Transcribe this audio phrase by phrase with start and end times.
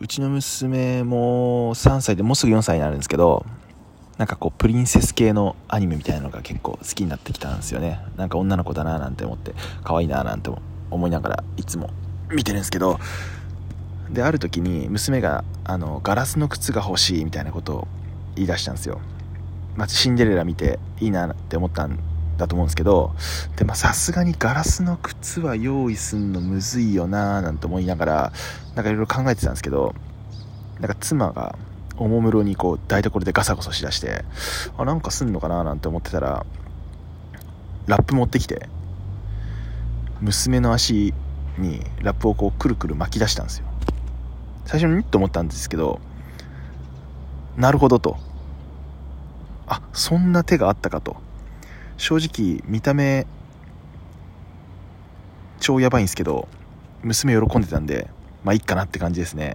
[0.00, 3.44] うちの娘も3歳でもうすぐ4歳になるんですけど
[4.16, 8.00] なんかこうプリンセス系のアニメみたいなのが結構好きになってきたんですよね。
[8.16, 10.50] なんか女の子だななんて思って可愛いななんて
[10.90, 11.90] 思いながらいつも
[12.28, 12.98] 見てるんですけど。
[14.10, 17.88] である時に娘があのガラスの靴が欲しいみたいなことを
[18.36, 19.00] 言い出したんですよ、
[19.76, 21.98] まあ、シンデレラ見ていいなって思ったん
[22.38, 23.14] だと思うんですけど。
[23.56, 28.32] でまさすがにガラスの靴は用意すんのむずいよなーなんて思いながら
[28.78, 29.92] なんかいろいろ考えてたんですけど
[30.78, 31.58] なんか妻が
[31.96, 34.24] おもむろにこう台所でガサゴソしだして
[34.76, 36.46] あなんかすんのかななんて思ってたら
[37.88, 38.68] ラップ持ってきて
[40.20, 41.12] 娘の足
[41.58, 43.66] にラップをこうくるくる巻き出したんですよ。
[44.64, 45.98] 最初にと思ったんですけど
[47.56, 48.16] なるほどと。
[49.66, 51.16] あそんな手があったかと。
[51.96, 53.26] 正直見た目
[55.58, 56.46] 超やばいんですけど
[57.02, 58.08] 娘喜んでたんで
[58.44, 59.54] まあいいかなって感じですね。